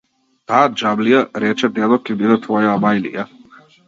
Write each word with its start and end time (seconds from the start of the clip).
Таа 0.51 0.69
џамлија, 0.81 1.19
рече 1.43 1.69
дедо, 1.75 1.99
ќе 2.07 2.15
биде 2.23 2.39
твоја 2.47 2.73
амајлија. 2.79 3.27